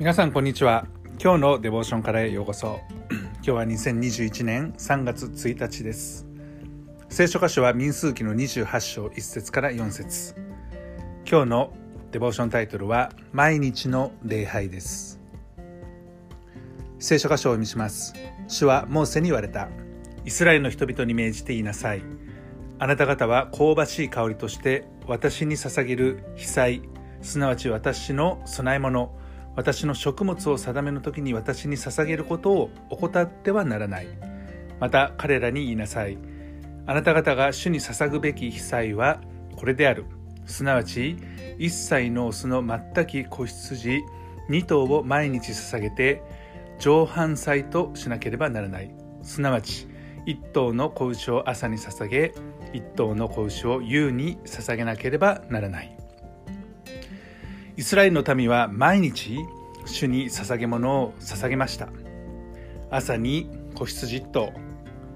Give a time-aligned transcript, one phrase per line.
[0.00, 0.86] 皆さんこんにちは。
[1.22, 2.80] 今日のデボーションからへようこそ。
[3.12, 6.26] 今日は2021年3月1日です。
[7.10, 10.34] 聖書箇所は民数記の28章1節から4節
[11.30, 11.74] 今日の
[12.12, 15.20] デボーションタイトルは毎日の礼拝です。
[16.98, 18.14] 聖書箇所を見します。
[18.48, 19.68] 主はモーセに言われた。
[20.24, 22.02] イスラエルの人々に命じて言いなさい。
[22.78, 26.82] あなた方は香ばしい香りとして私に捧げる被災
[27.20, 29.20] すなわち私の供え物。
[29.56, 34.08] 私の食物を定めの時に私に捧げることを怠ってはならない。
[34.78, 36.18] また彼らに言いなさい。
[36.86, 39.20] あなた方が主に捧ぐべき被災は
[39.56, 40.06] これである。
[40.46, 41.16] すなわち
[41.58, 44.02] 一切のオスの全き子羊
[44.48, 46.22] 2頭を毎日捧げて
[46.78, 48.94] 上半祭としなければならない。
[49.22, 49.86] すなわち
[50.26, 52.32] 1頭の子牛を朝に捧げ
[52.72, 55.99] 1頭の子牛を夕に捧げなければならない。
[57.80, 59.38] イスラエルの民は毎日
[59.86, 61.88] 主に捧げ物を捧げました。
[62.90, 64.52] 朝に子羊1頭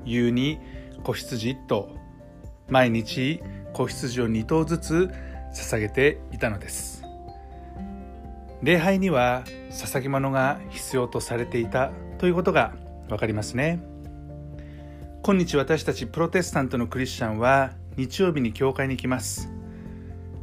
[0.07, 0.59] 夕に
[1.03, 1.95] 子羊1頭
[2.71, 3.43] 毎日
[3.75, 5.11] 子羊を2頭ずつ
[5.55, 7.05] 捧げていたのです。
[8.63, 12.73] 礼拝には捧げ物が必要とされていたということが
[13.11, 13.79] 分かりますね。
[15.23, 19.51] 今日私たちプロテスタントのクリスチャンは日曜日に教会に行きます。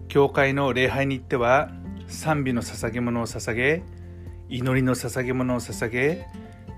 [0.08, 1.72] 教会の礼拝に行っては
[2.12, 3.84] 賛美の捧げ物を捧げ
[4.50, 6.28] 祈りの捧げ物を捧げ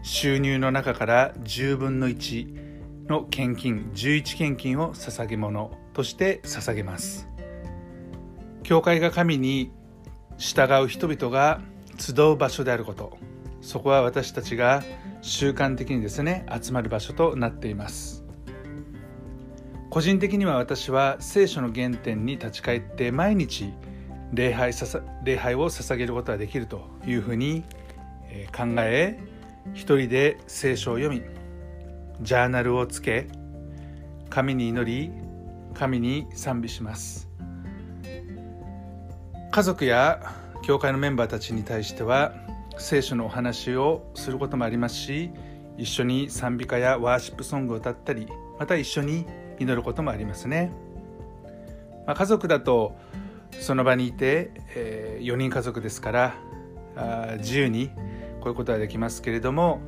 [0.03, 7.27] 収入の中から10分の1の献金11献金を捧げ物として捧げます。
[8.63, 9.71] 教会が神に
[10.37, 11.61] 従う人々が
[11.97, 13.17] 集う場所であること
[13.61, 14.83] そこは私たちが
[15.21, 18.23] 習慣的にですね集まる場所となっています。
[19.89, 23.73] 個人的には私は聖書の原点に立ち返って毎日
[24.33, 27.63] 礼拝ささ礼拝を捧げることができるというふうに
[28.55, 29.19] 考え
[29.73, 31.21] 一人で聖書を読み
[32.21, 33.27] ジャーナルをつけ
[34.29, 35.11] 神に祈り
[35.73, 37.29] 神に賛美します。
[39.53, 42.33] 家族や教会のメンバーたちに対しては
[42.79, 45.29] 聖書のお話をすることもありますし
[45.77, 49.27] 一緒に賛美歌やワーシップソングを歌ったりまた一緒に
[49.59, 50.71] 祈ることもありますね、
[52.07, 52.95] まあ、家族だと
[53.59, 56.35] その場にいて、えー、4人家族ですから
[56.95, 57.89] あ自由に
[58.39, 59.79] こういうことはできますけれども、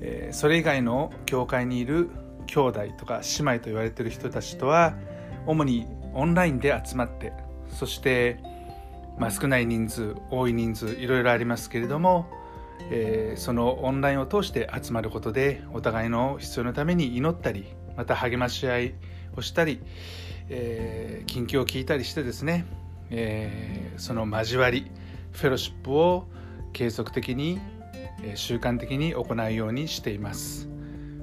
[0.00, 2.10] えー、それ以外の教会にいる
[2.46, 4.94] 兄弟とか姉妹と言われている人たちとは
[5.46, 7.32] 主にオンラインで集まって
[7.68, 8.38] そして、
[9.18, 12.26] まあ、少ない人数多い人数いろいろありますけれども、
[12.90, 18.94] えー、そのオンラインを通して集まることでお互いの必要のために祈ったりまた励まし合い
[19.36, 19.80] をしたり、
[20.48, 22.66] えー、近況を聞いたりしてですね
[23.12, 24.90] えー、その交わり
[25.32, 26.26] フェロシップを
[26.72, 27.60] 継続的に、
[28.22, 30.68] えー、習慣的に行うようにしています、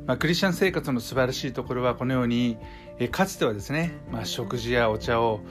[0.05, 2.57] まあ、クリスチャン生活の素晴らしいところはこのように、
[2.99, 5.41] えー、かつてはですね、まあ、食事やお茶を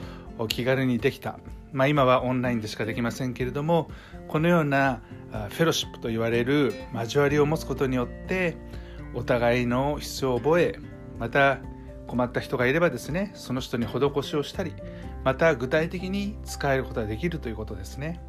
[0.47, 1.39] 気軽にできた、
[1.73, 3.91] まあ、今はオンラインでしかできませんけれども
[4.29, 5.01] このような
[5.49, 8.55] フェロシップと言われる交わりを持つことによって
[9.13, 10.79] お互いの必要を覚え
[11.19, 11.59] また
[12.09, 14.73] 困った人がいればですねその人に施しをしたり
[15.23, 18.19] また具体的に使えることができるということですね。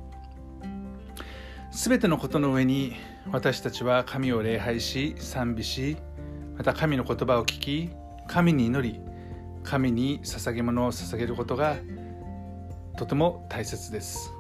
[1.73, 2.97] 全てのことの上に
[3.31, 5.97] 私たちは神を礼拝し賛美し
[6.57, 7.91] また神の言葉を聞き
[8.27, 9.01] 神に祈り
[9.63, 11.77] 神に捧げ物を捧げることが
[12.99, 14.33] とても大切です。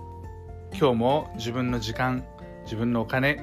[0.72, 2.24] 今日も自分の時間
[2.64, 3.40] 自分のお金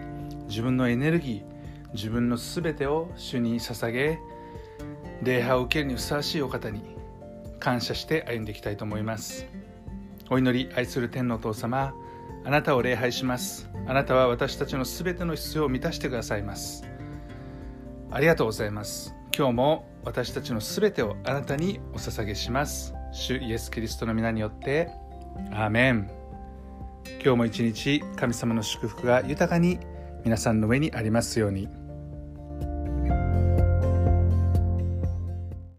[0.47, 4.19] 自分のエネルギー自分の全てを主に捧げ
[5.23, 6.81] 礼拝を受けるにふさわしいお方に
[7.59, 9.45] 感謝して歩んでいきたいと思います。
[10.29, 11.93] お祈り愛する天のお父様
[12.45, 13.69] あなたを礼拝します。
[13.87, 16.85] あなたは私たちのすべての必要を満たしてくださいます。
[18.11, 19.13] ありがとうございます。
[19.37, 22.93] 今日も私たちのすべてをあなたにお捧げします。
[23.11, 24.89] 主イエス・キリストの皆によって
[25.51, 26.09] アーメン。
[27.23, 29.79] 今日も一日神様の祝福が豊かに
[30.23, 31.67] 皆さんの上にありますように。